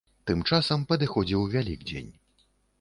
Тым 0.29 0.39
часам 0.51 0.85
падыходзіў 0.93 1.47
вялікдзень. 1.53 2.13